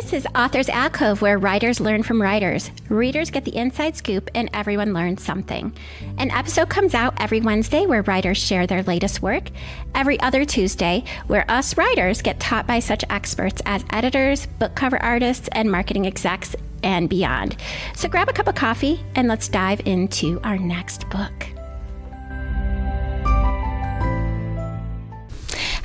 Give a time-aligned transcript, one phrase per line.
[0.00, 2.70] This is Authors Alcove, where writers learn from writers.
[2.88, 5.74] Readers get the inside scoop, and everyone learns something.
[6.16, 9.50] An episode comes out every Wednesday where writers share their latest work,
[9.94, 15.00] every other Tuesday, where us writers get taught by such experts as editors, book cover
[15.02, 17.58] artists, and marketing execs, and beyond.
[17.94, 21.59] So grab a cup of coffee and let's dive into our next book.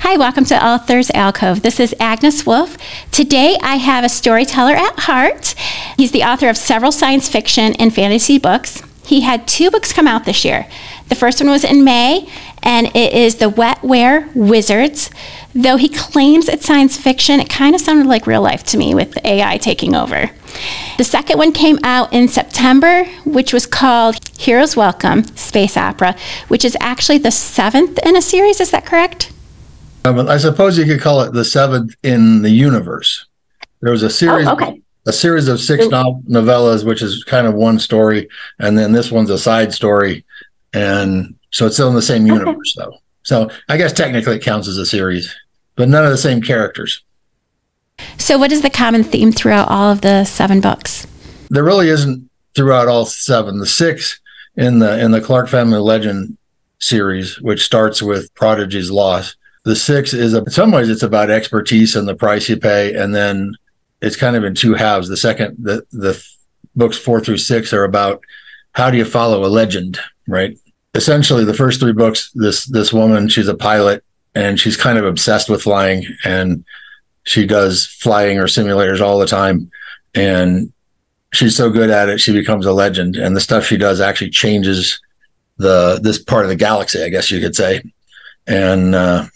[0.08, 1.62] Hi, welcome to Authors Alcove.
[1.62, 2.78] This is Agnes Wolf.
[3.10, 5.56] Today I have a storyteller at heart.
[5.96, 8.84] He's the author of several science fiction and fantasy books.
[9.04, 10.68] He had two books come out this year.
[11.08, 12.28] The first one was in May,
[12.62, 15.10] and it is The Wetware Wizards.
[15.52, 18.94] Though he claims it's science fiction, it kind of sounded like real life to me
[18.94, 20.30] with AI taking over.
[20.98, 26.14] The second one came out in September, which was called Hero's Welcome Space Opera,
[26.46, 28.60] which is actually the seventh in a series.
[28.60, 29.32] Is that correct?
[30.06, 33.26] I suppose you could call it the seventh in the universe.
[33.80, 34.80] There was a oh, series, oh, okay.
[35.06, 39.10] a series of six no- novellas, which is kind of one story, and then this
[39.10, 40.24] one's a side story,
[40.72, 42.90] and so it's still in the same universe, okay.
[42.90, 42.98] though.
[43.22, 45.34] So I guess technically it counts as a series,
[45.74, 47.02] but none of the same characters.
[48.18, 51.06] So, what is the common theme throughout all of the seven books?
[51.50, 53.58] There really isn't throughout all seven.
[53.58, 54.20] The six
[54.56, 56.36] in the in the Clark Family Legend
[56.78, 59.34] series, which starts with Prodigy's loss
[59.66, 63.12] the six is in some ways it's about expertise and the price you pay, and
[63.12, 63.52] then
[64.00, 65.08] it's kind of in two halves.
[65.08, 66.24] The second, the the
[66.76, 68.22] books four through six are about
[68.72, 69.98] how do you follow a legend,
[70.28, 70.56] right?
[70.94, 74.04] Essentially, the first three books, this this woman, she's a pilot
[74.36, 76.64] and she's kind of obsessed with flying, and
[77.24, 79.68] she does flying or simulators all the time,
[80.14, 80.72] and
[81.32, 84.30] she's so good at it, she becomes a legend, and the stuff she does actually
[84.30, 85.00] changes
[85.56, 87.82] the this part of the galaxy, I guess you could say,
[88.46, 89.26] and uh,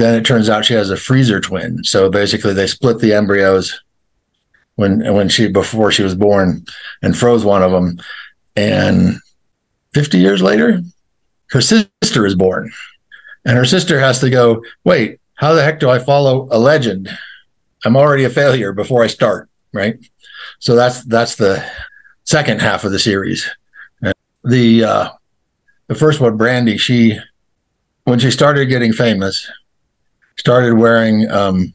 [0.00, 1.84] then it turns out she has a freezer twin.
[1.84, 3.82] So basically, they split the embryos
[4.76, 6.64] when when she before she was born
[7.02, 8.00] and froze one of them.
[8.56, 9.16] And
[9.94, 10.82] 50 years later,
[11.50, 12.72] her sister is born,
[13.44, 14.62] and her sister has to go.
[14.84, 17.08] Wait, how the heck do I follow a legend?
[17.84, 19.98] I'm already a failure before I start, right?
[20.58, 21.64] So that's that's the
[22.24, 23.48] second half of the series.
[24.44, 25.10] The uh,
[25.88, 27.18] the first one, Brandy, she
[28.04, 29.50] when she started getting famous,
[30.40, 31.74] started wearing um,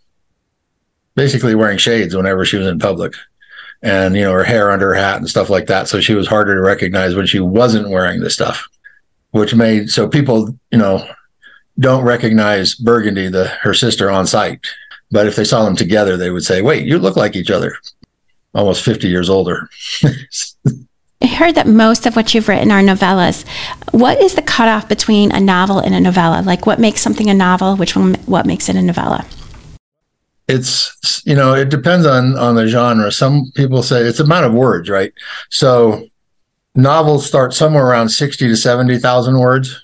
[1.13, 3.13] basically wearing shades whenever she was in public.
[3.81, 5.87] And you know her hair under her hat and stuff like that.
[5.87, 8.67] So she was harder to recognize when she wasn't wearing the stuff
[9.35, 11.05] which made so people you know
[11.77, 14.65] don't recognize burgundy the her sister on sight.
[15.11, 17.77] But if they saw them together they would say wait you look like each other.
[18.53, 19.69] Almost 50 years older
[21.25, 23.45] heard that most of what you've written are novellas.
[23.91, 26.41] What is the cutoff between a novel and a novella?
[26.41, 27.75] Like, what makes something a novel?
[27.75, 28.15] Which one?
[28.25, 29.25] What makes it a novella?
[30.47, 33.11] It's you know it depends on on the genre.
[33.11, 35.13] Some people say it's amount of words, right?
[35.49, 36.07] So
[36.75, 39.83] novels start somewhere around sixty to seventy thousand words,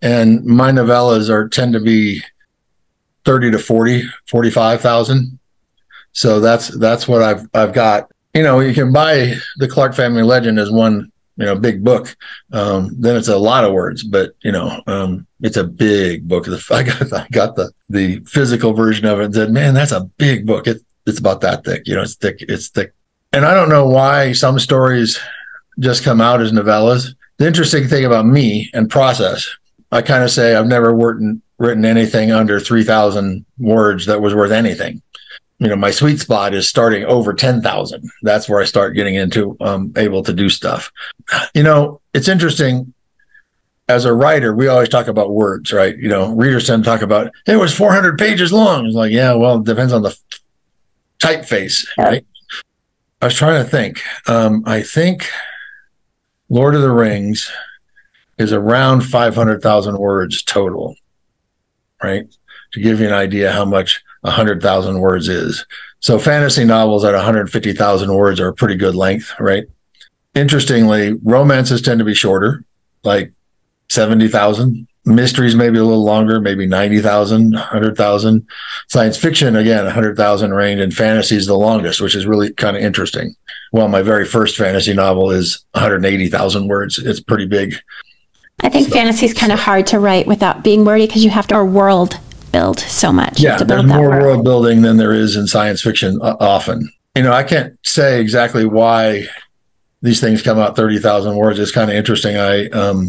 [0.00, 2.22] and my novellas are tend to be
[3.24, 5.38] 30 to 40 45,000
[6.12, 10.22] so that's that's what I've I've got you know, you can buy the Clark Family
[10.22, 12.14] Legend as one, you know, big book.
[12.52, 16.46] Um, then it's a lot of words, but you know, um, it's a big book.
[16.70, 20.04] I got, I got the the physical version of it and said, man, that's a
[20.18, 20.66] big book.
[20.66, 21.86] It, it's about that thick.
[21.86, 22.36] You know, it's thick.
[22.40, 22.92] It's thick.
[23.32, 25.18] And I don't know why some stories
[25.78, 27.14] just come out as novellas.
[27.38, 29.48] The interesting thing about me and process,
[29.92, 34.34] I kind of say I've never written written anything under three thousand words that was
[34.34, 35.00] worth anything
[35.58, 39.56] you know my sweet spot is starting over 10,000 that's where I start getting into
[39.60, 40.92] um able to do stuff.
[41.54, 42.92] You know it's interesting.
[43.88, 45.96] As a writer we always talk about words right?
[45.96, 48.86] You know readers tend to talk about it was 400 pages long.
[48.86, 50.16] It's like yeah well it depends on the
[51.18, 52.26] typeface right?
[53.22, 54.02] I was trying to think.
[54.28, 55.28] Um I think
[56.48, 57.50] Lord of the Rings
[58.38, 60.96] is around 500,000 words total
[62.02, 62.26] right?
[62.72, 65.64] To give you an idea how much 100,000 words is.
[66.00, 69.64] So fantasy novels at 150,000 words are a pretty good length, right?
[70.34, 72.64] Interestingly, romances tend to be shorter,
[73.02, 73.32] like
[73.88, 74.86] 70,000.
[75.04, 78.46] Mysteries maybe a little longer, maybe 90,000, 100,000.
[78.88, 82.82] Science fiction, again, 100,000 range, and fantasy is the longest, which is really kind of
[82.82, 83.34] interesting.
[83.72, 86.98] Well, my very first fantasy novel is 180,000 words.
[86.98, 87.76] It's pretty big.
[88.62, 88.94] I think so.
[88.94, 91.64] fantasy is kind of hard to write without being wordy because you have to, or
[91.64, 92.18] world
[92.56, 93.38] build so much.
[93.38, 94.22] Yeah, there's more world.
[94.22, 96.90] world building than there is in science fiction uh, often.
[97.14, 99.26] You know, I can't say exactly why
[100.00, 101.58] these things come out 30,000 words.
[101.58, 102.36] It's kind of interesting.
[102.36, 103.08] I, um,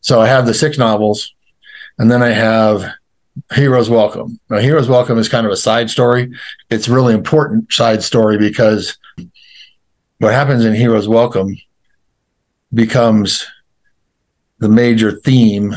[0.00, 1.34] so I have the six novels
[1.98, 2.84] and then I have
[3.52, 4.38] Hero's Welcome.
[4.48, 6.32] Now, Hero's Welcome is kind of a side story.
[6.70, 8.96] It's really important side story because
[10.18, 11.56] what happens in Hero's Welcome
[12.72, 13.44] becomes
[14.58, 15.74] the major theme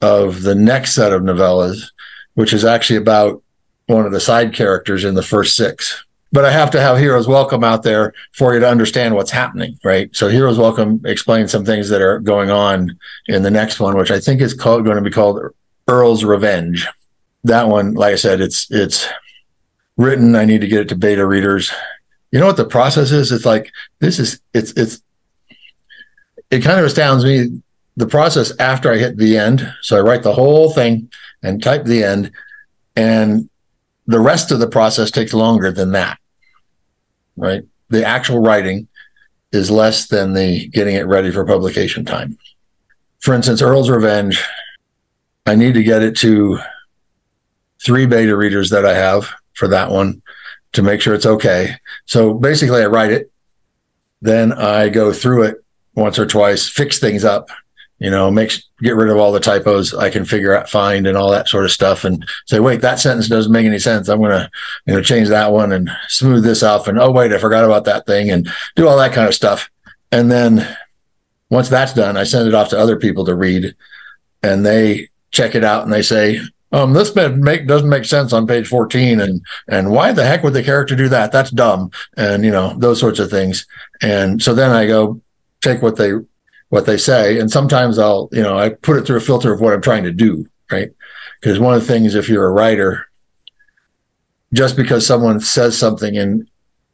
[0.00, 1.90] of the next set of novellas,
[2.34, 3.42] which is actually about
[3.86, 6.04] one of the side characters in the first six.
[6.32, 9.78] But I have to have Hero's Welcome out there for you to understand what's happening,
[9.84, 10.14] right?
[10.16, 12.98] So Hero's Welcome explains some things that are going on
[13.28, 15.40] in the next one, which I think is called going to be called
[15.86, 16.88] Earl's Revenge.
[17.44, 19.06] That one, like I said, it's it's
[19.96, 20.34] written.
[20.34, 21.70] I need to get it to beta readers.
[22.32, 23.30] You know what the process is?
[23.30, 23.70] It's like
[24.00, 25.00] this is it's it's
[26.50, 27.62] it kind of astounds me
[27.96, 29.72] the process after I hit the end.
[29.82, 31.10] So I write the whole thing
[31.42, 32.32] and type the end,
[32.96, 33.48] and
[34.06, 36.18] the rest of the process takes longer than that.
[37.36, 37.62] Right?
[37.88, 38.88] The actual writing
[39.52, 42.38] is less than the getting it ready for publication time.
[43.20, 44.42] For instance, Earl's Revenge,
[45.46, 46.58] I need to get it to
[47.82, 50.22] three beta readers that I have for that one
[50.72, 51.76] to make sure it's okay.
[52.06, 53.30] So basically, I write it,
[54.20, 55.64] then I go through it
[55.94, 57.48] once or twice, fix things up,
[57.98, 58.52] you know, make
[58.82, 61.64] get rid of all the typos I can figure out, find, and all that sort
[61.64, 64.08] of stuff, and say, wait, that sentence doesn't make any sense.
[64.08, 64.50] I'm gonna,
[64.86, 67.84] you know, change that one and smooth this off, and oh wait, I forgot about
[67.84, 69.70] that thing, and do all that kind of stuff.
[70.12, 70.76] And then
[71.50, 73.74] once that's done, I send it off to other people to read,
[74.42, 76.40] and they check it out and they say,
[76.74, 80.54] um, this make doesn't make sense on page 14 and and why the heck would
[80.54, 83.64] the character do that that's dumb and you know those sorts of things
[84.02, 85.20] and so then i go
[85.62, 86.10] take what they
[86.74, 87.38] what they say.
[87.38, 90.04] And sometimes i'll you know i put it through a filter of what i'm trying
[90.04, 90.90] to do right?
[91.40, 93.08] Because one of the things if you're a writer
[94.52, 96.48] just because someone says something in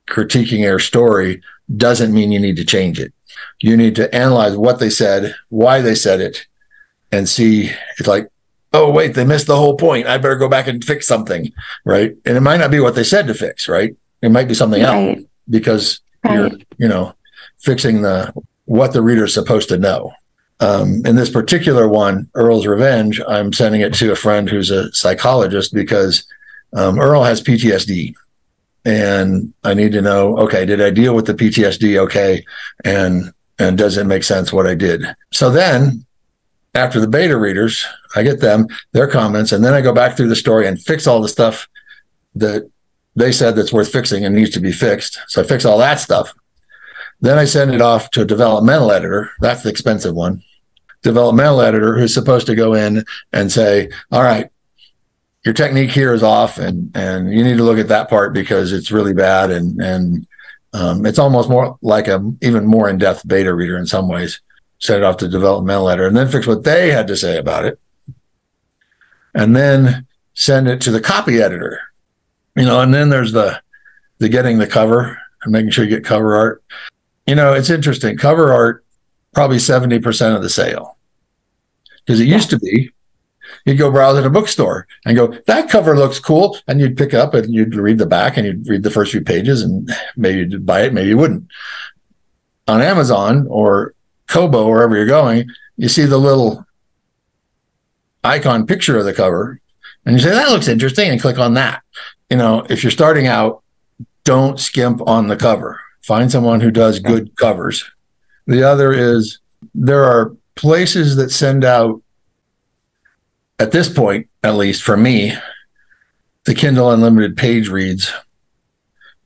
[0.08, 1.42] critiquing their story
[1.76, 3.12] doesn't mean you need to change it.
[3.60, 6.46] You need to analyze what they said why they said it
[7.12, 8.28] and see it's like
[8.72, 10.06] oh wait they missed the whole point.
[10.06, 11.52] I better go back and fix something
[11.84, 12.16] right?
[12.24, 13.94] And it might not be what they said to fix right?
[14.22, 15.16] It might be something right.
[15.16, 16.34] else because right.
[16.34, 17.14] you're you know
[17.58, 18.32] fixing the
[18.70, 20.12] what the reader is supposed to know
[20.60, 24.92] um, in this particular one earl's revenge i'm sending it to a friend who's a
[24.92, 26.24] psychologist because
[26.74, 28.14] um, earl has ptsd
[28.84, 32.44] and i need to know okay did i deal with the ptsd okay
[32.84, 36.04] and and does it make sense what i did so then
[36.74, 37.84] after the beta readers,
[38.14, 41.06] I get them, their comments, and then I go back through the story and fix
[41.06, 41.68] all the stuff
[42.36, 42.70] that
[43.16, 45.18] they said that's worth fixing and needs to be fixed.
[45.26, 46.32] So I fix all that stuff.
[47.20, 49.30] Then I send it off to a developmental editor.
[49.40, 50.42] That's the expensive one.
[51.02, 54.50] Developmental editor who's supposed to go in and say, all right,
[55.44, 58.72] your technique here is off and and you need to look at that part because
[58.72, 60.26] it's really bad and and
[60.74, 64.40] um, it's almost more like a even more in-depth beta reader in some ways
[64.80, 67.64] send it off to developmental editor, and then fix what they had to say about
[67.64, 67.78] it,
[69.34, 71.80] and then send it to the copy editor.
[72.56, 73.62] You know, and then there's the
[74.18, 76.64] the getting the cover and making sure you get cover art.
[77.26, 78.16] You know, it's interesting.
[78.16, 78.84] Cover art
[79.32, 80.96] probably 70% of the sale.
[82.04, 82.34] Because it yeah.
[82.34, 82.90] used to be
[83.64, 86.58] you'd go browse at a bookstore and go, that cover looks cool.
[86.66, 89.20] And you'd pick up and you'd read the back and you'd read the first few
[89.20, 91.46] pages and maybe you'd buy it, maybe you wouldn't.
[92.68, 93.94] On Amazon or
[94.28, 96.64] Kobo, wherever you're going, you see the little
[98.22, 99.60] icon picture of the cover
[100.04, 101.82] and you say, that looks interesting, and click on that.
[102.30, 103.62] You know, if you're starting out,
[104.24, 105.80] don't skimp on the cover.
[106.02, 107.90] Find someone who does good covers.
[108.46, 109.38] The other is
[109.74, 112.02] there are places that send out,
[113.58, 115.34] at this point, at least for me,
[116.44, 118.12] the Kindle Unlimited page reads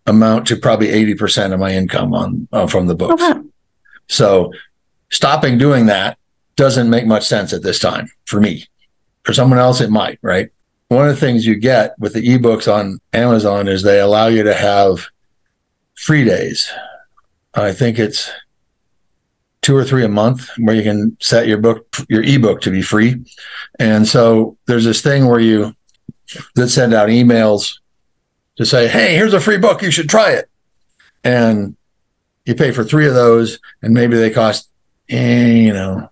[0.06, 3.22] amount to probably 80% of my income on uh, from the books.
[3.22, 3.40] Okay.
[4.08, 4.52] So
[5.10, 6.18] stopping doing that
[6.56, 8.66] doesn't make much sense at this time for me.
[9.22, 10.50] For someone else, it might, right?
[10.88, 14.42] One of the things you get with the ebooks on Amazon is they allow you
[14.42, 15.08] to have
[16.04, 16.70] free days.
[17.54, 18.30] I think it's
[19.62, 22.82] two or three a month where you can set your book, your ebook to be
[22.82, 23.24] free.
[23.78, 25.74] And so there's this thing where you
[26.56, 27.78] that send out emails
[28.56, 29.80] to say, Hey, here's a free book.
[29.80, 30.50] You should try it.
[31.24, 31.74] And
[32.44, 34.68] you pay for three of those and maybe they cost
[35.08, 36.10] and, you know,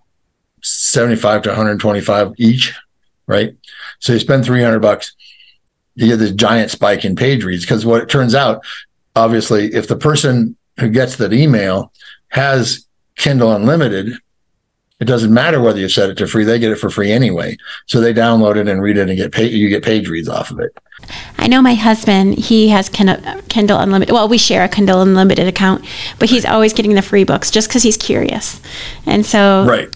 [0.63, 2.73] 75 to 125 each,
[3.27, 3.55] right?
[3.99, 5.13] So you spend 300 bucks,
[5.93, 7.63] you get this giant spike in page reads.
[7.63, 8.63] Because what it turns out,
[9.15, 11.91] obviously, if the person who gets that email
[12.29, 14.13] has Kindle Unlimited,
[14.99, 17.57] it doesn't matter whether you set it to free; they get it for free anyway.
[17.87, 20.51] So they download it and read it, and get pay, you get page reads off
[20.51, 20.77] of it.
[21.37, 24.13] I know my husband; he has Kindle Unlimited.
[24.13, 25.85] Well, we share a Kindle Unlimited account,
[26.19, 28.61] but he's always getting the free books just because he's curious,
[29.05, 29.93] and so right.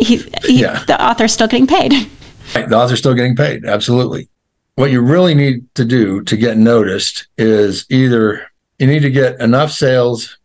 [0.00, 0.82] He, he, yeah.
[0.84, 1.92] the author's still getting paid.
[2.52, 3.64] The author's still getting paid.
[3.64, 4.28] Absolutely.
[4.74, 8.49] What you really need to do to get noticed is either
[8.80, 10.38] you need to get enough sales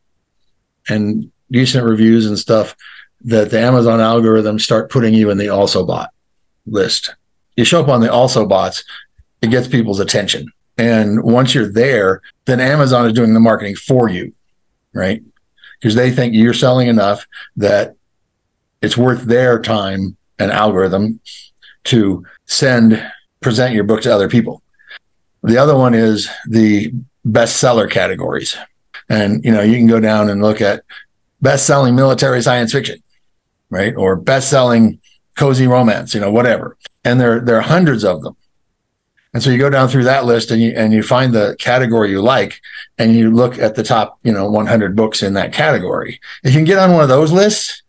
[0.90, 2.76] and decent reviews and stuff
[3.22, 6.12] that the Amazon algorithm start putting you in the also bought
[6.68, 7.16] list.
[7.56, 8.84] You show up on the also bots,
[9.42, 10.52] it gets people's attention.
[10.78, 14.34] And once you're there, then Amazon is doing the marketing for you,
[14.94, 15.24] right?
[15.80, 17.26] Because they think you're selling enough
[17.56, 17.96] that
[18.82, 21.22] it's worth their time and algorithm
[21.86, 24.62] to send present your book to other people.
[25.44, 26.92] The other one is the
[27.26, 28.56] bestseller categories.
[29.10, 30.84] And you know, you can go down and look at
[31.42, 33.02] best-selling military science fiction,
[33.70, 33.96] right?
[33.96, 35.00] Or best-selling
[35.36, 36.78] cozy romance, you know, whatever.
[37.04, 38.36] And there there are hundreds of them.
[39.34, 42.10] And so you go down through that list and you and you find the category
[42.10, 42.62] you like
[42.98, 46.22] and you look at the top, you know, 100 books in that category.
[46.44, 47.84] If you can get on one of those lists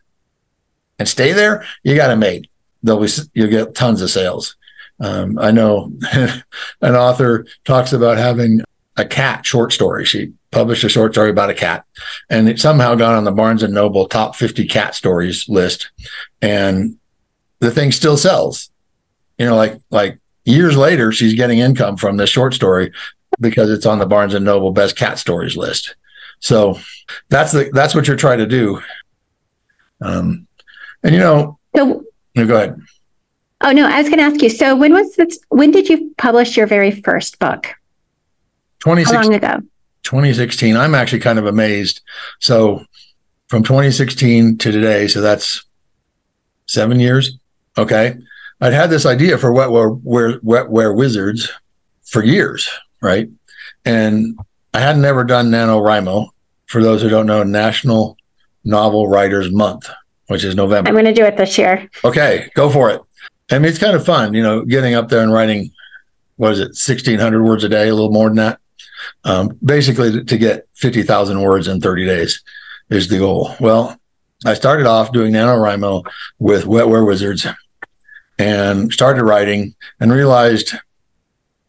[0.99, 2.49] and stay there, you got it made.
[2.83, 4.57] There'll be you'll get tons of sales.
[4.99, 5.93] Um, I know
[6.81, 8.63] an author talks about having
[8.97, 10.05] a cat short story.
[10.05, 11.85] She published a short story about a cat,
[12.31, 15.91] and it somehow got on the Barnes and Noble top 50 cat stories list,
[16.41, 16.99] and
[17.61, 18.71] the thing still sells.
[19.39, 22.93] You know, like like years later, she's getting income from this short story
[23.41, 25.95] because it's on the Barnes and Noble best cat stories list.
[26.41, 26.79] So
[27.29, 28.81] that's the that's what you're trying to do.
[30.01, 30.47] Um,
[31.03, 32.81] and you know, so, no, go ahead.
[33.63, 34.51] Oh no, I was going to ask you.
[34.51, 35.39] So when was this?
[35.49, 37.75] When did you publish your very first book?
[38.95, 39.61] How long ago?
[40.03, 40.77] 2016.
[40.77, 42.01] I'm actually kind of amazed.
[42.39, 42.85] So
[43.49, 45.65] from 2016 to today, so that's
[46.67, 47.39] seven years.
[47.77, 48.17] Okay.
[48.61, 51.51] I'd had this idea for wetware, where, wetware wizards
[52.05, 52.69] for years,
[53.03, 53.29] right?
[53.85, 54.39] And
[54.73, 56.29] I had never done NaNoWriMo.
[56.67, 58.17] For those who don't know, National
[58.65, 59.89] Novel Writers Month,
[60.27, 60.89] which is November.
[60.89, 61.89] I'm going to do it this year.
[62.05, 63.01] Okay, go for it.
[63.51, 65.71] I mean, it's kind of fun, you know, getting up there and writing,
[66.37, 68.59] what is it, 1,600 words a day, a little more than that.
[69.25, 72.43] Um, basically, to get 50,000 words in 30 days
[72.91, 73.55] is the goal.
[73.61, 73.99] Well,
[74.45, 76.05] I started off doing NaNoWriMo
[76.39, 77.47] with Wetware Wizards
[78.39, 80.75] and started writing and realized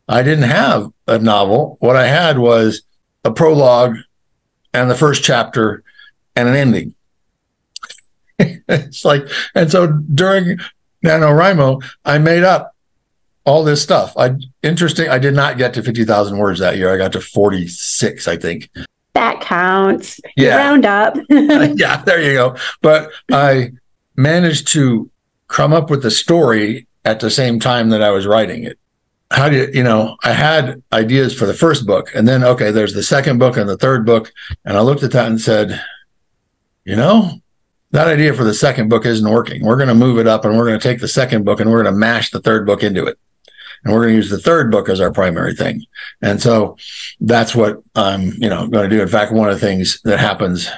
[0.07, 1.77] I didn't have a novel.
[1.79, 2.83] What I had was
[3.23, 3.95] a prologue
[4.73, 5.83] and the first chapter
[6.35, 6.95] and an ending.
[8.39, 10.59] it's like, and so during
[11.03, 12.75] NaNoWriMo, I made up
[13.47, 14.13] all this stuff.
[14.17, 15.09] I interesting.
[15.09, 16.93] I did not get to fifty thousand words that year.
[16.93, 18.69] I got to forty six, I think.
[19.13, 20.19] That counts.
[20.35, 20.57] Yeah.
[20.57, 21.17] Round up.
[21.29, 22.55] yeah, there you go.
[22.81, 23.71] But I
[24.15, 25.09] managed to
[25.47, 28.77] come up with the story at the same time that I was writing it.
[29.31, 32.69] How do you, you know, I had ideas for the first book and then, okay,
[32.69, 34.31] there's the second book and the third book.
[34.65, 35.81] And I looked at that and said,
[36.85, 37.31] you know,
[37.91, 39.65] that idea for the second book isn't working.
[39.65, 41.71] We're going to move it up and we're going to take the second book and
[41.71, 43.17] we're going to mash the third book into it.
[43.87, 45.81] And we're going to use the third book as our primary thing.
[46.21, 46.75] And so
[47.21, 49.01] that's what I'm, you know, going to do.
[49.01, 50.69] In fact, one of the things that happens,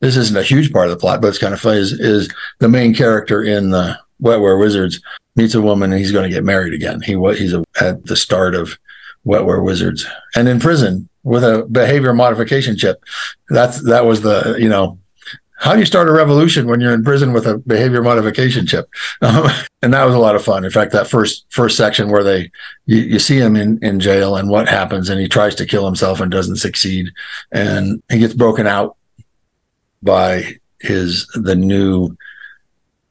[0.00, 2.32] this isn't a huge part of the plot, but it's kind of funny, is, is
[2.58, 4.98] the main character in the Wetware Wizards
[5.36, 7.02] meets a woman and he's going to get married again.
[7.02, 8.78] He he's a, at the start of
[9.26, 13.04] Wetware Wizards and in prison with a behavior modification chip.
[13.50, 14.98] That's that was the you know
[15.62, 18.88] how do you start a revolution when you're in prison with a behavior modification chip?
[19.22, 19.48] Um,
[19.82, 20.64] and that was a lot of fun.
[20.64, 22.50] In fact, that first first section where they
[22.86, 25.86] you, you, see him in in jail and what happens, and he tries to kill
[25.86, 27.10] himself and doesn't succeed,
[27.52, 28.96] and he gets broken out
[30.02, 32.16] by his the new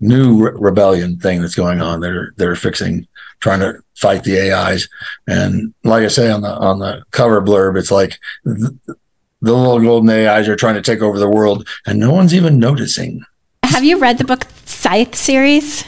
[0.01, 2.01] new re- rebellion thing that's going on.
[2.01, 3.07] They're they're fixing
[3.39, 4.89] trying to fight the AIs,
[5.27, 8.19] and like I say on the on the cover blurb, it's like.
[8.45, 8.97] Th-
[9.41, 12.59] the little golden AIs are trying to take over the world, and no one's even
[12.59, 13.23] noticing.
[13.63, 15.85] Have you read the book Scythe series?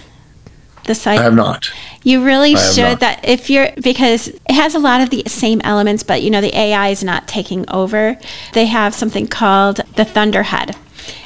[0.86, 1.20] The Scythe.
[1.20, 1.72] I have not.
[2.04, 3.00] You really should.
[3.00, 6.42] That if you're because it has a lot of the same elements, but you know
[6.42, 8.18] the AI is not taking over.
[8.54, 10.76] They have something called the Thunderhead,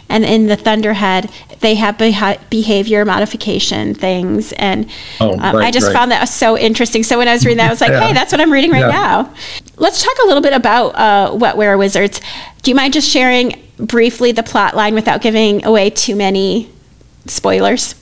[0.09, 1.97] and in the Thunderhead, they have
[2.49, 4.53] behavior modification things.
[4.53, 5.93] And oh, um, right, I just right.
[5.93, 7.03] found that so interesting.
[7.03, 8.07] So when I was reading that, I was like, yeah.
[8.07, 8.87] hey, that's what I'm reading right yeah.
[8.87, 9.33] now.
[9.77, 12.21] Let's talk a little bit about uh, Wetware Wizards.
[12.61, 16.69] Do you mind just sharing briefly the plot line without giving away too many
[17.25, 17.95] spoilers?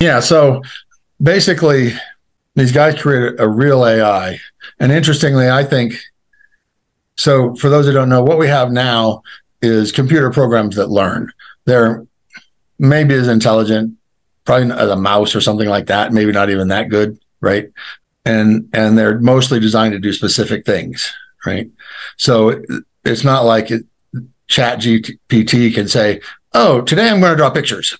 [0.00, 0.20] Yeah.
[0.20, 0.62] So
[1.22, 1.94] basically,
[2.54, 4.38] these guys created a real AI.
[4.78, 5.94] And interestingly, I think
[7.16, 7.54] so.
[7.56, 9.22] For those who don't know, what we have now
[9.62, 11.32] is computer programs that learn.
[11.64, 12.06] They're
[12.78, 13.96] maybe as intelligent,
[14.44, 16.12] probably as a mouse or something like that.
[16.12, 17.70] Maybe not even that good, right?
[18.24, 21.12] And and they're mostly designed to do specific things,
[21.46, 21.70] right?
[22.18, 22.62] So
[23.04, 23.84] it's not like it,
[24.48, 26.20] Chat GPT can say,
[26.52, 27.96] "Oh, today I'm going to draw pictures,"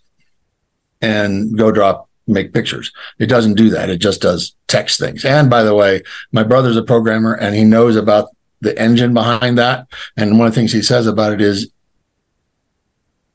[1.01, 2.93] and go draw make pictures.
[3.19, 3.91] It doesn't do that.
[3.91, 5.25] It just does text things.
[5.25, 8.29] And by the way, my brother's a programmer and he knows about
[8.63, 9.89] the engine behind that.
[10.17, 11.71] And one of the things he says about it is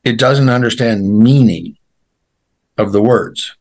[0.02, 1.76] it doesn't understand meaning
[2.78, 3.54] of the words.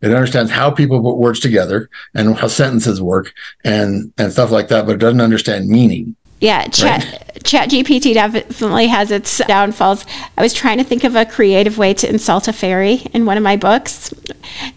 [0.00, 3.32] It understands how people put words together and how sentences work
[3.64, 6.16] and and stuff like that, but it doesn't understand meaning.
[6.40, 7.44] Yeah, chat right?
[7.44, 10.04] chat GPT definitely has its downfalls.
[10.36, 13.38] I was trying to think of a creative way to insult a fairy in one
[13.38, 14.12] of my books.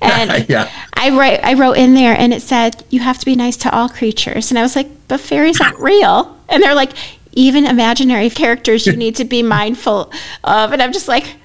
[0.01, 0.71] And yeah.
[0.93, 3.75] I write I wrote in there and it said, You have to be nice to
[3.75, 4.51] all creatures.
[4.51, 6.37] And I was like, But fairies aren't real.
[6.47, 6.93] And they're like,
[7.33, 10.11] even imaginary characters you need to be mindful
[10.43, 10.71] of.
[10.71, 11.35] And I'm just like,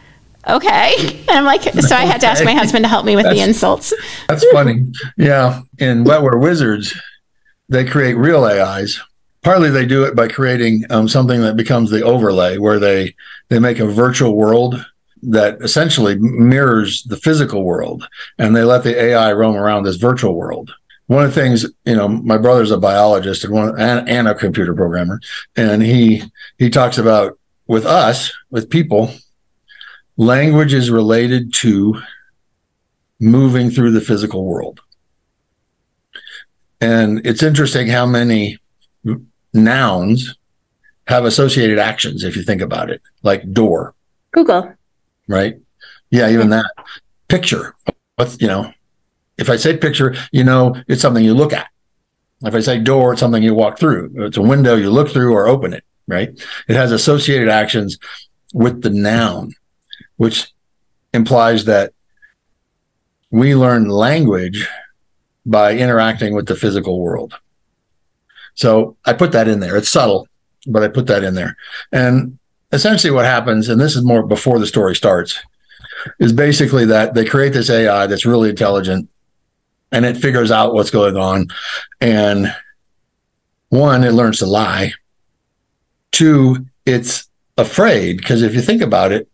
[0.48, 1.22] okay.
[1.28, 3.36] And I'm like, so I had to ask my husband to help me with that's,
[3.36, 3.94] the insults.
[4.28, 4.86] That's funny.
[5.16, 5.62] Yeah.
[5.78, 6.94] In Wetware Wizards,
[7.68, 9.00] they create real AIs.
[9.44, 13.14] Partly they do it by creating um, something that becomes the overlay, where they
[13.50, 14.84] they make a virtual world
[15.22, 18.08] that essentially mirrors the physical world,
[18.38, 20.74] and they let the AI roam around this virtual world.
[21.06, 24.34] One of the things you know my brother's a biologist and one and, and, a
[24.34, 25.20] computer programmer.
[25.56, 26.22] And he
[26.58, 29.12] he talks about with us with people
[30.16, 32.00] language is related to
[33.20, 34.80] moving through the physical world.
[36.80, 38.58] And it's interesting how many
[39.54, 40.36] nouns
[41.06, 43.94] have associated actions if you think about it like door
[44.32, 44.72] google
[45.28, 45.58] right
[46.10, 46.66] yeah even that
[47.28, 47.74] picture
[48.16, 48.72] what's you know
[49.38, 51.68] if I say picture, you know it's something you look at.
[52.42, 54.12] If I say door, it's something you walk through.
[54.16, 56.28] It's a window you look through or open it, right?
[56.68, 57.98] It has associated actions
[58.52, 59.54] with the noun,
[60.16, 60.48] which
[61.12, 61.92] implies that
[63.30, 64.68] we learn language
[65.46, 67.34] by interacting with the physical world.
[68.54, 69.76] So I put that in there.
[69.76, 70.28] It's subtle,
[70.66, 71.56] but I put that in there.
[71.92, 72.38] And
[72.72, 75.38] essentially what happens, and this is more before the story starts,
[76.18, 79.08] is basically that they create this AI that's really intelligent
[79.92, 81.46] and it figures out what's going on.
[82.00, 82.54] And
[83.68, 84.92] one, it learns to lie.
[86.10, 89.28] Two, it's afraid because if you think about it,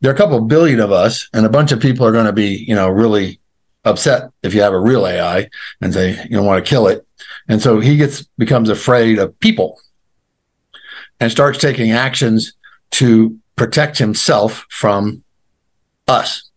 [0.00, 2.32] there are a couple billion of us, and a bunch of people are going to
[2.32, 3.38] be, you know, really
[3.84, 5.48] upset if you have a real AI
[5.80, 7.06] and say you don't want to kill it.
[7.48, 9.80] And so he gets becomes afraid of people
[11.18, 12.54] and starts taking actions
[12.92, 15.22] to protect himself from
[16.08, 16.50] us.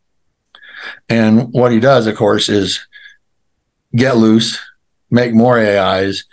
[1.10, 2.86] And what he does, of course, is
[3.96, 4.60] get loose,
[5.12, 6.26] make more AIs,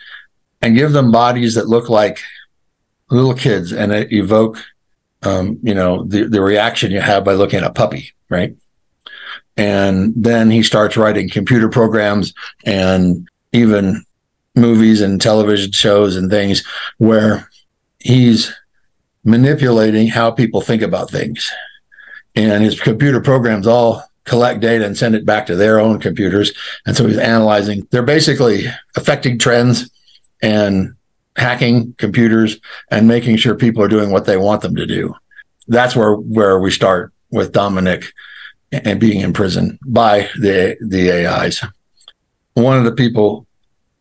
[0.63, 2.21] and give them bodies that look like
[3.11, 4.59] little kids and evoke,
[5.23, 8.57] um, you know, the, the reaction you have by looking at a puppy, right?
[9.57, 12.33] And then he starts writing computer programs
[12.65, 14.05] and even
[14.55, 16.65] movies and television shows and things
[16.99, 17.49] where
[17.99, 18.55] he's
[19.25, 21.51] manipulating how people think about things.
[22.35, 26.53] And his computer programs all collect data and send it back to their own computers.
[26.87, 29.91] And so he's analyzing, they're basically affecting trends
[30.43, 30.95] and
[31.37, 32.59] hacking computers
[32.91, 35.15] and making sure people are doing what they want them to do.
[35.69, 38.13] That's where, where we start with Dominic
[38.73, 41.63] and being in prison by the, the AIs.
[42.55, 43.47] One of the people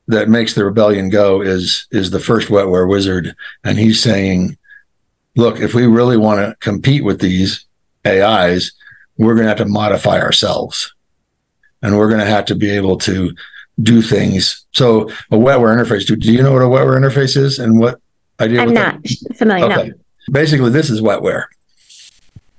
[0.08, 3.36] that makes the rebellion go is, is the first wetware wizard.
[3.64, 4.58] And he's saying,
[5.36, 7.66] look, if we really want to compete with these
[8.06, 8.72] AIs,
[9.18, 10.94] we're going to have to modify ourselves
[11.82, 13.34] and we're going to have to be able to
[13.82, 14.66] do things.
[14.72, 18.02] So a wetware interface, do, do you know what a wetware interface is and what
[18.40, 18.62] idea?
[18.62, 19.38] I'm not that?
[19.38, 19.66] familiar.
[19.66, 19.90] Okay.
[19.90, 19.94] No.
[20.32, 21.46] Basically, this is wetware.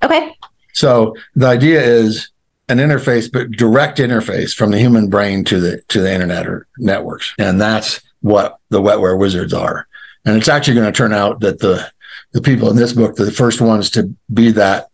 [0.03, 0.35] Okay.
[0.73, 2.29] So the idea is
[2.69, 6.67] an interface, but direct interface from the human brain to the to the internet or
[6.77, 9.87] networks, and that's what the wetware wizards are.
[10.25, 11.91] And it's actually going to turn out that the
[12.31, 14.87] the people in this book, the first ones to be that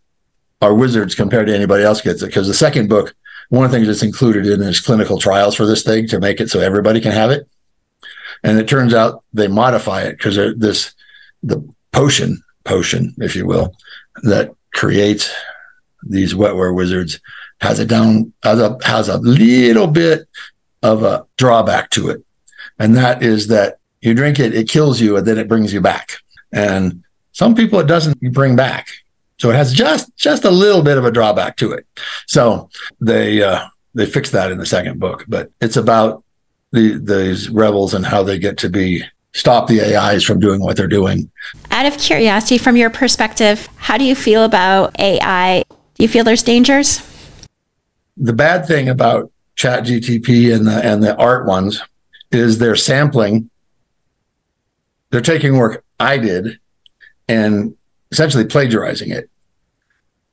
[0.60, 2.26] are wizards compared to anybody else gets it.
[2.26, 3.14] Because the second book,
[3.50, 6.40] one of the things that's included in is clinical trials for this thing to make
[6.40, 7.48] it so everybody can have it.
[8.42, 10.94] And it turns out they modify it because this
[11.42, 11.62] the
[11.92, 13.74] potion potion, if you will,
[14.22, 15.32] that creates
[16.02, 17.20] these wetware wizards
[17.60, 20.28] has a down has a has a little bit
[20.82, 22.24] of a drawback to it.
[22.78, 25.80] And that is that you drink it, it kills you, and then it brings you
[25.80, 26.18] back.
[26.52, 28.88] And some people it doesn't bring back.
[29.38, 31.86] So it has just just a little bit of a drawback to it.
[32.26, 36.24] So they uh, they fixed that in the second book, but it's about
[36.72, 40.76] the these rebels and how they get to be stop the AIs from doing what
[40.76, 41.30] they're doing.
[41.70, 45.64] Out of curiosity, from your perspective, how do you feel about AI?
[45.98, 47.02] Do you feel there's dangers?
[48.16, 51.82] The bad thing about Chat GTP and the and the art ones
[52.30, 53.50] is they're sampling.
[55.10, 56.60] They're taking work I did
[57.28, 57.76] and
[58.12, 59.28] essentially plagiarizing it.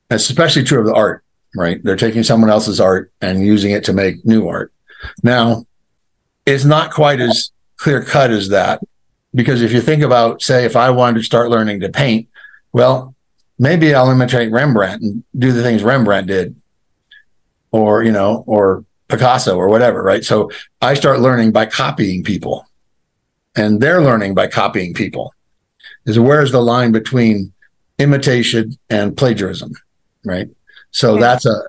[0.08, 1.24] That's especially true of the art.
[1.56, 1.82] right?
[1.82, 4.72] They're taking someone else's art and using it to make new art.
[5.24, 5.66] Now,
[6.44, 8.80] it's not quite as clear cut as that
[9.34, 12.28] because if you think about, say, if I wanted to start learning to paint,
[12.72, 13.15] well,
[13.58, 16.60] maybe I'll imitate Rembrandt and do the things Rembrandt did,
[17.70, 20.24] or you know, or Picasso or whatever, right?
[20.24, 22.66] So I start learning by copying people,
[23.54, 25.32] and they're learning by copying people.
[26.04, 27.52] Is where's the line between
[27.98, 29.72] imitation and plagiarism,
[30.24, 30.48] right?
[30.90, 31.20] So yeah.
[31.20, 31.62] that's a,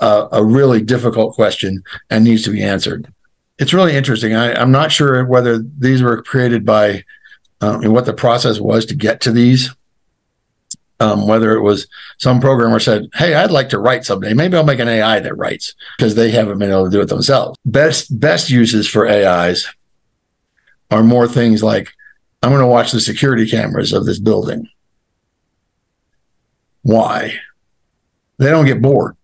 [0.00, 3.12] a, a really difficult question and needs to be answered.
[3.58, 4.34] It's really interesting.
[4.34, 7.04] I, am not sure whether these were created by
[7.60, 9.74] uh, and what the process was to get to these.
[11.00, 11.86] Um, whether it was
[12.18, 14.34] some programmer said, "Hey, I'd like to write someday.
[14.34, 17.08] Maybe I'll make an AI that writes," because they haven't been able to do it
[17.08, 17.58] themselves.
[17.64, 19.66] Best best uses for AIs
[20.90, 21.88] are more things like,
[22.42, 24.68] "I'm going to watch the security cameras of this building."
[26.82, 27.34] Why?
[28.38, 29.16] They don't get bored.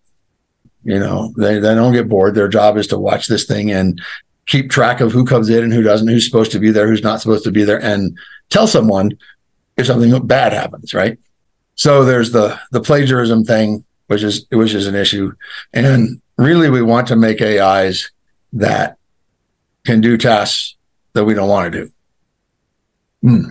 [0.82, 2.34] You know, they, they don't get bored.
[2.34, 4.00] Their job is to watch this thing and
[4.46, 7.02] keep track of who comes in and who doesn't, who's supposed to be there, who's
[7.02, 8.16] not supposed to be there, and
[8.50, 9.18] tell someone
[9.76, 11.18] if something bad happens, right?
[11.76, 15.32] So there's the the plagiarism thing, which is which is an issue,
[15.72, 18.10] and really we want to make AIs
[18.54, 18.98] that
[19.84, 20.76] can do tasks
[21.12, 21.92] that we don't want to do.
[23.22, 23.50] Hmm.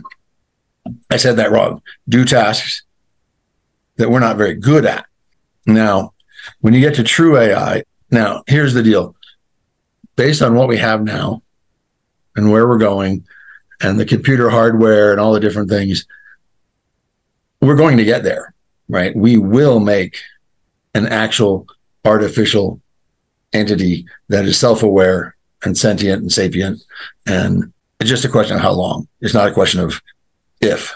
[1.10, 1.82] I said that wrong.
[2.08, 2.84] Do tasks
[3.98, 5.06] that we're not very good at.
[5.66, 6.14] Now,
[6.62, 9.16] when you get to true AI, now here's the deal.
[10.16, 11.42] Based on what we have now
[12.36, 13.26] and where we're going
[13.82, 16.06] and the computer hardware and all the different things,
[17.66, 18.54] we're going to get there,
[18.88, 19.16] right?
[19.16, 20.18] We will make
[20.94, 21.68] an actual
[22.04, 22.82] artificial
[23.54, 26.84] entity that is self aware and sentient and sapient.
[27.26, 29.08] And it's just a question of how long.
[29.22, 30.02] It's not a question of
[30.62, 30.94] if.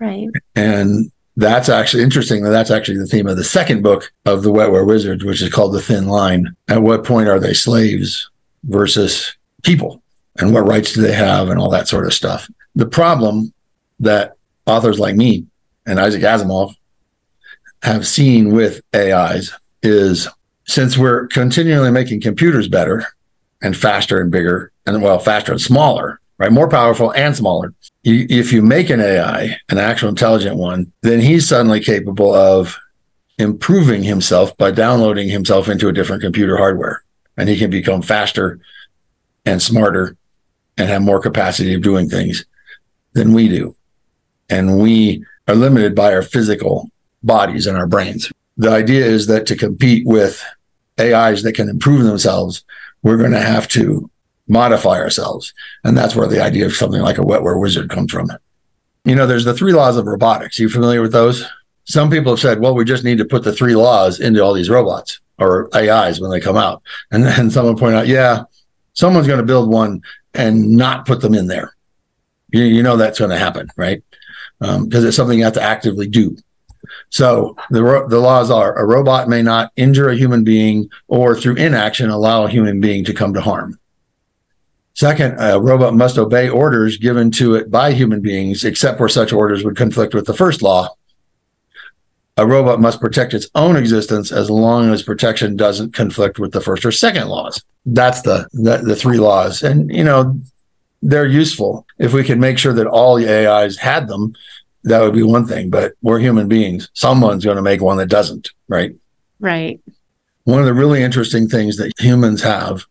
[0.00, 0.28] Right.
[0.54, 4.52] And that's actually interesting that that's actually the theme of the second book of the
[4.52, 6.54] Wetware Wizards, which is called The Thin Line.
[6.68, 8.28] At what point are they slaves
[8.64, 10.02] versus people?
[10.38, 12.50] And what rights do they have and all that sort of stuff?
[12.74, 13.52] The problem
[14.00, 15.46] that authors like me
[15.90, 16.76] and Isaac Asimov
[17.82, 20.28] have seen with AIs is
[20.64, 23.04] since we're continually making computers better
[23.60, 26.52] and faster and bigger and well, faster and smaller, right?
[26.52, 27.74] More powerful and smaller.
[28.04, 32.78] You, if you make an AI, an actual intelligent one, then he's suddenly capable of
[33.38, 37.02] improving himself by downloading himself into a different computer hardware.
[37.36, 38.60] And he can become faster
[39.44, 40.16] and smarter
[40.78, 42.44] and have more capacity of doing things
[43.14, 43.74] than we do.
[44.48, 46.88] And we are limited by our physical
[47.24, 48.32] bodies and our brains.
[48.56, 50.44] The idea is that to compete with
[51.00, 52.64] AIs that can improve themselves,
[53.02, 54.08] we're going to have to
[54.46, 55.52] modify ourselves.
[55.82, 58.30] And that's where the idea of something like a wetware wizard comes from.
[59.04, 60.58] You know, there's the three laws of robotics.
[60.58, 61.44] Are you familiar with those?
[61.84, 64.54] Some people have said, well, we just need to put the three laws into all
[64.54, 66.82] these robots or AIs when they come out.
[67.10, 68.44] And then someone pointed out, yeah,
[68.92, 70.02] someone's going to build one
[70.34, 71.74] and not put them in there.
[72.52, 74.02] You, you know that's going to happen, right?
[74.60, 76.36] Because um, it's something you have to actively do.
[77.08, 81.56] So the the laws are a robot may not injure a human being or through
[81.56, 83.78] inaction allow a human being to come to harm.
[84.94, 89.32] Second, a robot must obey orders given to it by human beings, except where such
[89.32, 90.88] orders would conflict with the first law.
[92.36, 96.60] A robot must protect its own existence as long as protection doesn't conflict with the
[96.60, 97.62] first or second laws.
[97.86, 100.40] That's the the, the three laws, and you know
[101.02, 101.86] they're useful.
[101.98, 104.34] If we could make sure that all the AIs had them,
[104.84, 105.70] that would be one thing.
[105.70, 106.90] But we're human beings.
[106.94, 108.94] Someone's going to make one that doesn't, right?
[109.38, 109.80] Right.
[110.44, 112.84] One of the really interesting things that humans have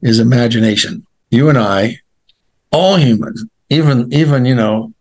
[0.00, 1.06] is imagination.
[1.30, 2.00] You and I,
[2.72, 4.92] all humans, even even you know,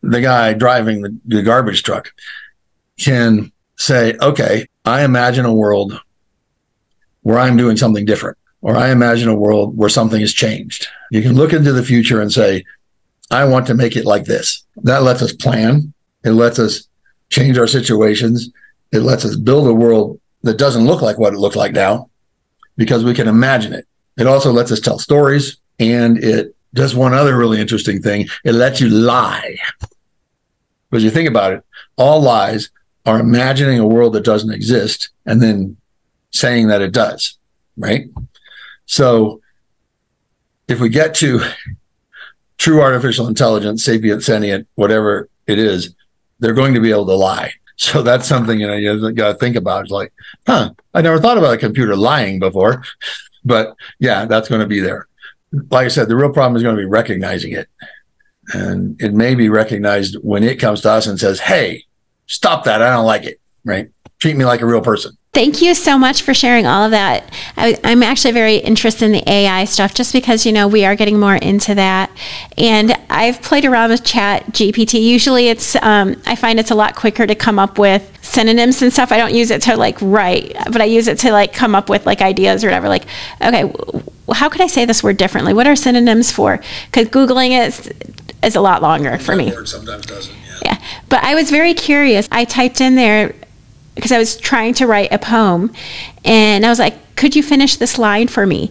[0.00, 2.12] the guy driving the, the garbage truck,
[2.98, 6.00] can say, "Okay, I imagine a world
[7.22, 10.86] where I'm doing something different." Or I imagine a world where something has changed.
[11.10, 12.64] You can look into the future and say,
[13.30, 14.64] I want to make it like this.
[14.76, 15.92] That lets us plan.
[16.24, 16.88] It lets us
[17.30, 18.50] change our situations.
[18.92, 22.10] It lets us build a world that doesn't look like what it looks like now
[22.76, 23.86] because we can imagine it.
[24.16, 28.28] It also lets us tell stories and it does one other really interesting thing.
[28.44, 29.56] It lets you lie.
[30.90, 31.64] Because you think about it,
[31.96, 32.70] all lies
[33.04, 35.76] are imagining a world that doesn't exist and then
[36.30, 37.36] saying that it does,
[37.76, 38.06] right?
[38.88, 39.40] So
[40.66, 41.40] if we get to
[42.58, 45.94] true artificial intelligence, sapient, sentient, whatever it is,
[46.40, 47.52] they're going to be able to lie.
[47.80, 49.82] So that's something you know you got to think about.
[49.82, 50.12] It's like,
[50.48, 52.82] huh, I never thought about a computer lying before,
[53.44, 55.06] but yeah, that's going to be there.
[55.70, 57.68] Like I said, the real problem is going to be recognizing it,
[58.52, 61.84] and it may be recognized when it comes to us and says, "Hey,
[62.26, 62.82] stop that!
[62.82, 63.90] I don't like it." Right?
[64.18, 65.16] Treat me like a real person.
[65.34, 67.30] Thank you so much for sharing all of that.
[67.56, 70.96] I, am actually very interested in the AI stuff just because, you know, we are
[70.96, 72.10] getting more into that.
[72.56, 75.02] And I've played around with Chat GPT.
[75.02, 78.92] Usually it's, um, I find it's a lot quicker to come up with synonyms and
[78.92, 79.12] stuff.
[79.12, 81.90] I don't use it to like write, but I use it to like come up
[81.90, 82.88] with like ideas or whatever.
[82.88, 83.04] Like,
[83.42, 83.70] okay,
[84.32, 85.52] how could I say this word differently?
[85.52, 86.58] What are synonyms for?
[86.86, 87.92] Because Googling it is,
[88.42, 89.50] is a lot longer for me.
[89.66, 90.34] Sometimes doesn't.
[90.34, 90.58] Yeah.
[90.64, 90.82] yeah.
[91.10, 92.28] But I was very curious.
[92.32, 93.34] I typed in there
[93.98, 95.72] because I was trying to write a poem
[96.24, 98.70] and I was like, could you finish this line for me?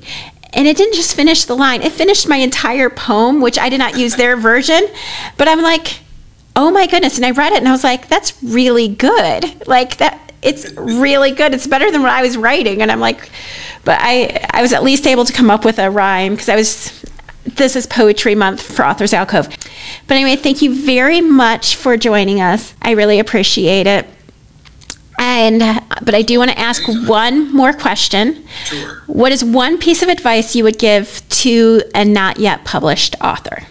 [0.54, 3.80] And it didn't just finish the line, it finished my entire poem, which I did
[3.80, 4.88] not use their version.
[5.36, 6.00] But I'm like,
[6.56, 7.18] oh my goodness.
[7.18, 9.68] And I read it and I was like, that's really good.
[9.68, 11.54] Like that, it's really good.
[11.54, 12.82] It's better than what I was writing.
[12.82, 13.30] And I'm like,
[13.84, 16.56] but I, I was at least able to come up with a rhyme because I
[16.56, 17.04] was,
[17.44, 19.50] this is poetry month for Authors Alcove.
[20.08, 22.74] But anyway, thank you very much for joining us.
[22.82, 24.08] I really appreciate it.
[25.18, 25.60] And
[26.04, 28.46] but I do want to ask one more question.
[28.66, 29.02] Sure.
[29.08, 33.64] What is one piece of advice you would give to a not yet published author?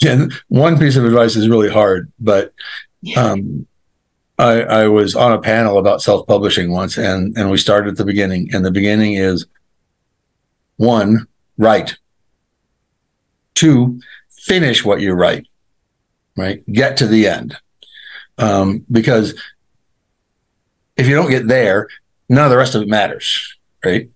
[0.00, 2.54] Yeah, one piece of advice is really hard, but
[3.16, 3.66] um,
[4.38, 8.04] I, I was on a panel about self-publishing once, and and we started at the
[8.04, 9.46] beginning, and the beginning is
[10.76, 11.26] one,
[11.58, 11.96] write.
[13.54, 15.46] Two, finish what you write.
[16.36, 17.56] Right, get to the end,
[18.38, 19.34] um, because
[21.00, 21.88] if you don't get there,
[22.28, 24.10] none of the rest of it matters, right?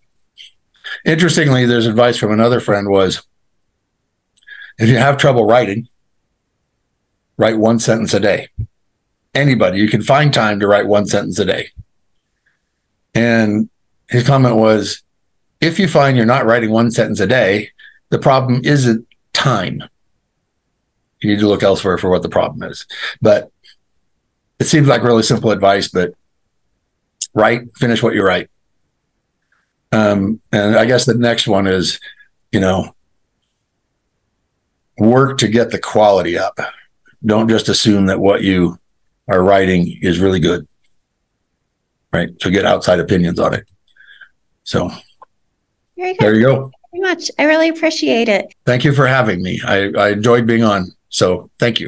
[1.06, 3.26] Interestingly, there's advice from another friend was
[4.78, 5.88] if you have trouble writing,
[7.38, 8.48] write one sentence a day.
[9.34, 11.70] Anybody, you can find time to write one sentence a day.
[13.14, 13.70] And
[14.10, 15.02] his comment was
[15.62, 17.70] if you find you're not writing one sentence a day,
[18.10, 19.82] the problem isn't time.
[21.20, 22.86] You need to look elsewhere for what the problem is.
[23.22, 23.50] But
[24.58, 26.14] it seems like really simple advice, but
[27.34, 28.50] write, finish what you write.
[29.92, 32.00] Um, and I guess the next one is,
[32.52, 32.94] you know,
[34.98, 36.58] work to get the quality up.
[37.24, 38.78] Don't just assume that what you
[39.28, 40.66] are writing is really good.
[42.12, 42.30] Right.
[42.40, 43.66] So get outside opinions on it.
[44.62, 44.90] So
[45.96, 46.70] there you go.
[46.92, 47.30] Very much.
[47.38, 48.54] I really appreciate it.
[48.66, 49.60] Thank you for having me.
[49.64, 50.92] I, I enjoyed being on.
[51.08, 51.86] So thank you.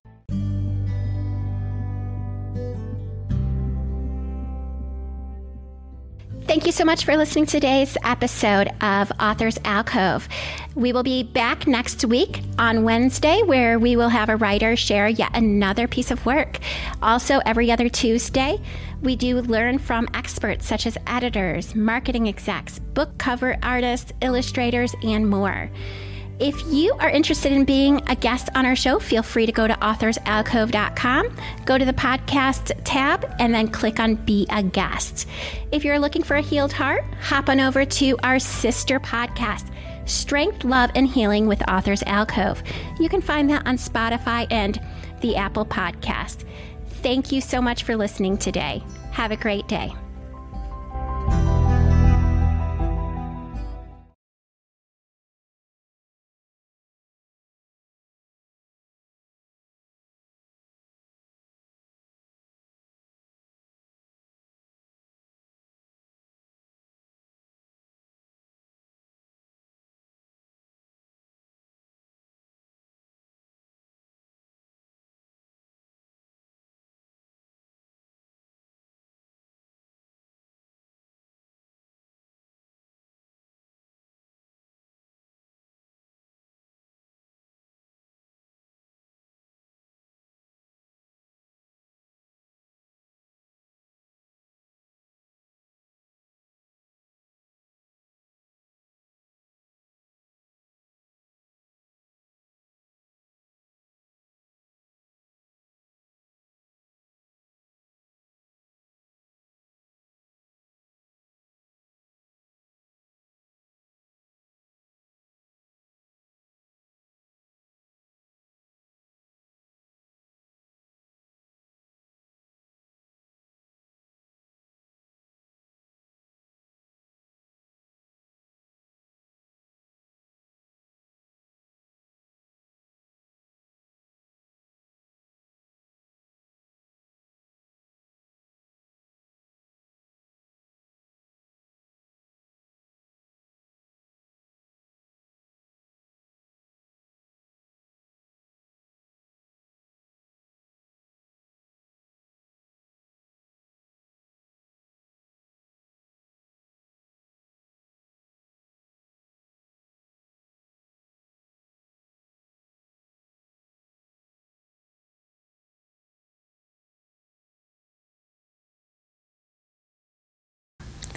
[6.46, 10.28] Thank you so much for listening to today's episode of Authors Alcove.
[10.76, 15.08] We will be back next week on Wednesday, where we will have a writer share
[15.08, 16.60] yet another piece of work.
[17.02, 18.60] Also, every other Tuesday,
[19.02, 25.28] we do learn from experts such as editors, marketing execs, book cover artists, illustrators, and
[25.28, 25.68] more.
[26.38, 29.66] If you are interested in being a guest on our show, feel free to go
[29.66, 35.26] to authorsalcove.com, go to the podcast tab, and then click on Be a Guest.
[35.72, 39.70] If you're looking for a healed heart, hop on over to our sister podcast,
[40.04, 42.62] Strength, Love, and Healing with Authors Alcove.
[43.00, 44.78] You can find that on Spotify and
[45.22, 46.44] the Apple Podcast.
[47.02, 48.82] Thank you so much for listening today.
[49.12, 49.90] Have a great day.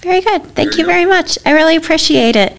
[0.02, 0.44] Very good.
[0.56, 1.38] Thank you very much.
[1.46, 2.48] I really appreciate it.